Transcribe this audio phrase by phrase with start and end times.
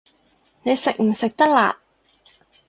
[0.63, 1.77] 你食唔食得辣